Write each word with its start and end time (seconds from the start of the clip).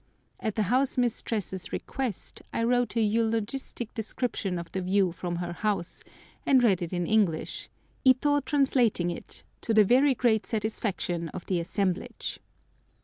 At 0.39 0.55
the 0.55 0.63
house 0.63 0.97
mistress's 0.97 1.71
request 1.71 2.41
I 2.51 2.63
wrote 2.63 2.95
a 2.95 3.01
eulogistic 3.01 3.93
description 3.93 4.57
of 4.57 4.71
the 4.71 4.81
view 4.81 5.11
from 5.11 5.35
her 5.35 5.53
house, 5.53 6.03
and 6.43 6.63
read 6.63 6.81
it 6.81 6.91
in 6.91 7.05
English, 7.05 7.69
Ito 8.03 8.39
translating 8.39 9.11
it, 9.11 9.43
to 9.61 9.75
the 9.75 9.85
very 9.85 10.15
great 10.15 10.47
satisfaction 10.47 11.29
of 11.35 11.45
the 11.45 11.59
assemblage. 11.59 12.39